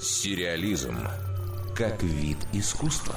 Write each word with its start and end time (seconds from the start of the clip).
Сериализм 0.00 0.96
как 1.76 2.02
вид 2.02 2.36
искусства. 2.52 3.14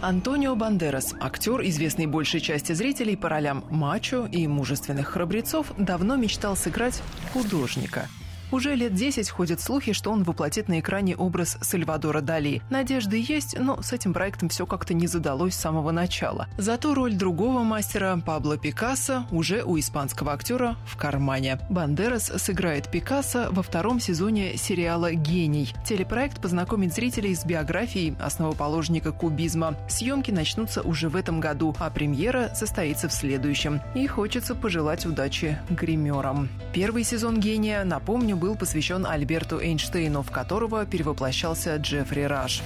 Антонио 0.00 0.54
Бандерас, 0.54 1.14
актер, 1.20 1.62
известный 1.62 2.06
большей 2.06 2.40
части 2.40 2.72
зрителей 2.72 3.16
по 3.16 3.28
ролям 3.28 3.64
мачо 3.70 4.26
и 4.26 4.46
мужественных 4.46 5.08
храбрецов, 5.08 5.72
давно 5.76 6.16
мечтал 6.16 6.56
сыграть 6.56 7.02
художника– 7.32 8.06
уже 8.50 8.74
лет 8.74 8.94
10 8.94 9.30
ходят 9.30 9.60
слухи, 9.60 9.92
что 9.92 10.10
он 10.10 10.22
воплотит 10.22 10.68
на 10.68 10.80
экране 10.80 11.16
образ 11.16 11.58
Сальвадора 11.60 12.20
Дали. 12.20 12.62
Надежды 12.70 13.22
есть, 13.26 13.58
но 13.58 13.82
с 13.82 13.92
этим 13.92 14.12
проектом 14.12 14.48
все 14.48 14.66
как-то 14.66 14.94
не 14.94 15.06
задалось 15.06 15.54
с 15.54 15.60
самого 15.60 15.90
начала. 15.90 16.48
Зато 16.56 16.94
роль 16.94 17.14
другого 17.14 17.62
мастера, 17.62 18.20
Пабло 18.24 18.56
Пикассо, 18.56 19.26
уже 19.30 19.62
у 19.62 19.78
испанского 19.78 20.32
актера 20.32 20.76
в 20.86 20.96
кармане. 20.96 21.58
Бандерас 21.68 22.32
сыграет 22.36 22.90
Пикассо 22.90 23.48
во 23.50 23.62
втором 23.62 24.00
сезоне 24.00 24.56
сериала 24.56 25.12
«Гений». 25.12 25.74
Телепроект 25.84 26.40
познакомит 26.40 26.94
зрителей 26.94 27.34
с 27.34 27.44
биографией 27.44 28.16
основоположника 28.18 29.12
кубизма. 29.12 29.76
Съемки 29.88 30.30
начнутся 30.30 30.82
уже 30.82 31.08
в 31.08 31.16
этом 31.16 31.40
году, 31.40 31.76
а 31.78 31.90
премьера 31.90 32.50
состоится 32.54 33.08
в 33.08 33.12
следующем. 33.12 33.80
И 33.94 34.06
хочется 34.06 34.54
пожелать 34.54 35.04
удачи 35.04 35.58
гримерам. 35.68 36.48
Первый 36.72 37.04
сезон 37.04 37.40
«Гения», 37.40 37.84
напомню, 37.84 38.37
был 38.38 38.56
посвящен 38.56 39.06
Альберту 39.06 39.60
Эйнштейну, 39.60 40.22
в 40.22 40.30
которого 40.30 40.86
перевоплощался 40.86 41.76
Джеффри 41.76 42.22
Раш 42.22 42.62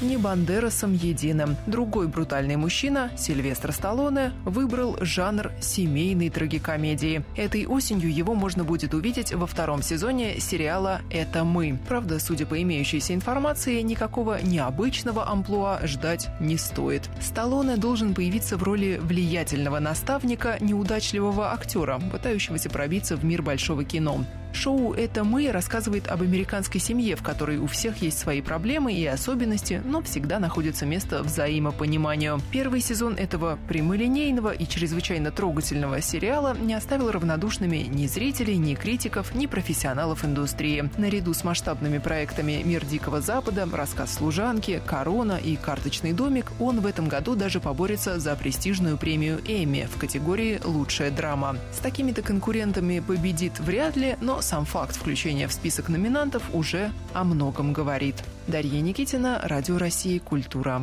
не 0.00 0.16
Бандерасом 0.16 0.92
единым. 0.92 1.56
Другой 1.66 2.08
брутальный 2.08 2.56
мужчина, 2.56 3.10
Сильвестр 3.16 3.72
Сталлоне, 3.72 4.32
выбрал 4.44 4.96
жанр 5.00 5.50
семейной 5.60 6.30
трагикомедии. 6.30 7.24
Этой 7.36 7.66
осенью 7.66 8.12
его 8.12 8.34
можно 8.34 8.64
будет 8.64 8.94
увидеть 8.94 9.32
во 9.32 9.46
втором 9.46 9.82
сезоне 9.82 10.40
сериала 10.40 11.00
«Это 11.10 11.44
мы». 11.44 11.78
Правда, 11.88 12.18
судя 12.18 12.46
по 12.46 12.60
имеющейся 12.60 13.14
информации, 13.14 13.80
никакого 13.80 14.40
необычного 14.42 15.28
амплуа 15.28 15.80
ждать 15.84 16.28
не 16.40 16.56
стоит. 16.56 17.08
Сталлоне 17.20 17.76
должен 17.76 18.14
появиться 18.14 18.56
в 18.56 18.62
роли 18.62 18.98
влиятельного 19.02 19.78
наставника 19.78 20.58
неудачливого 20.60 21.52
актера, 21.52 22.00
пытающегося 22.12 22.70
пробиться 22.70 23.16
в 23.16 23.24
мир 23.24 23.42
большого 23.42 23.84
кино. 23.84 24.24
Шоу 24.52 24.94
«Это 24.94 25.24
мы» 25.24 25.52
рассказывает 25.52 26.08
об 26.08 26.22
американской 26.22 26.80
семье, 26.80 27.16
в 27.16 27.22
которой 27.22 27.58
у 27.58 27.66
всех 27.66 27.98
есть 27.98 28.18
свои 28.18 28.40
проблемы 28.40 28.92
и 28.92 29.04
особенности, 29.06 29.82
но 29.88 30.02
всегда 30.02 30.38
находится 30.38 30.86
место 30.86 31.22
взаимопониманию. 31.22 32.40
Первый 32.52 32.80
сезон 32.80 33.14
этого 33.14 33.58
прямолинейного 33.68 34.52
и 34.52 34.66
чрезвычайно 34.66 35.30
трогательного 35.30 36.00
сериала 36.00 36.56
не 36.56 36.74
оставил 36.74 37.10
равнодушными 37.10 37.78
ни 37.88 38.06
зрителей, 38.06 38.56
ни 38.56 38.74
критиков, 38.74 39.34
ни 39.34 39.46
профессионалов 39.46 40.24
индустрии. 40.24 40.88
Наряду 40.98 41.34
с 41.34 41.42
масштабными 41.42 41.98
проектами 41.98 42.62
«Мир 42.64 42.84
Дикого 42.84 43.20
Запада», 43.20 43.66
«Рассказ 43.72 44.14
служанки», 44.14 44.80
«Корона» 44.86 45.38
и 45.42 45.56
«Карточный 45.56 46.12
домик» 46.12 46.52
он 46.60 46.80
в 46.80 46.86
этом 46.86 47.08
году 47.08 47.34
даже 47.34 47.60
поборется 47.60 48.20
за 48.20 48.36
престижную 48.36 48.98
премию 48.98 49.40
«Эмми» 49.46 49.88
в 49.92 49.98
категории 49.98 50.60
«Лучшая 50.64 51.10
драма». 51.10 51.56
С 51.72 51.78
такими-то 51.78 52.22
конкурентами 52.22 53.00
победит 53.00 53.58
вряд 53.60 53.96
ли, 53.96 54.16
но 54.20 54.42
сам 54.42 54.64
факт 54.64 54.96
включения 54.96 55.48
в 55.48 55.52
список 55.52 55.88
номинантов 55.88 56.42
уже 56.52 56.90
о 57.14 57.24
многом 57.24 57.72
говорит. 57.72 58.16
Дарья 58.48 58.80
Никитина, 58.80 59.38
Радио 59.44 59.76
России 59.76 60.16
«Культура». 60.16 60.80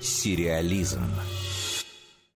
Сериализм. 0.00 1.02